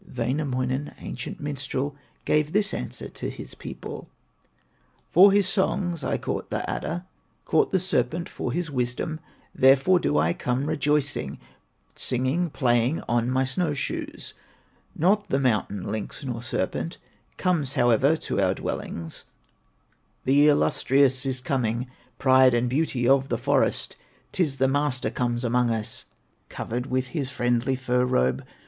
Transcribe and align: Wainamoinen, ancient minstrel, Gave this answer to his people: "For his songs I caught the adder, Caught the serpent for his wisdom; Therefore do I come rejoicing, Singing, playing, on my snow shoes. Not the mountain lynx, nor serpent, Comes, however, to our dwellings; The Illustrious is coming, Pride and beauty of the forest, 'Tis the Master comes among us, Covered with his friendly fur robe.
Wainamoinen, 0.17 0.95
ancient 0.97 1.39
minstrel, 1.39 1.95
Gave 2.25 2.53
this 2.53 2.73
answer 2.73 3.07
to 3.07 3.29
his 3.29 3.53
people: 3.53 4.09
"For 5.11 5.31
his 5.31 5.47
songs 5.47 6.03
I 6.03 6.17
caught 6.17 6.49
the 6.49 6.67
adder, 6.67 7.05
Caught 7.45 7.69
the 7.71 7.79
serpent 7.79 8.27
for 8.27 8.51
his 8.51 8.71
wisdom; 8.71 9.19
Therefore 9.53 9.99
do 9.99 10.17
I 10.17 10.33
come 10.33 10.65
rejoicing, 10.65 11.37
Singing, 11.93 12.49
playing, 12.49 13.03
on 13.07 13.29
my 13.29 13.43
snow 13.43 13.75
shoes. 13.75 14.33
Not 14.95 15.29
the 15.29 15.37
mountain 15.39 15.83
lynx, 15.83 16.23
nor 16.23 16.41
serpent, 16.41 16.97
Comes, 17.37 17.75
however, 17.75 18.15
to 18.17 18.41
our 18.41 18.55
dwellings; 18.55 19.25
The 20.25 20.47
Illustrious 20.47 21.27
is 21.27 21.41
coming, 21.41 21.85
Pride 22.17 22.55
and 22.55 22.67
beauty 22.67 23.07
of 23.07 23.29
the 23.29 23.37
forest, 23.37 23.95
'Tis 24.31 24.57
the 24.57 24.67
Master 24.67 25.11
comes 25.11 25.43
among 25.43 25.69
us, 25.69 26.05
Covered 26.49 26.87
with 26.87 27.09
his 27.09 27.29
friendly 27.29 27.75
fur 27.75 28.03
robe. 28.07 28.43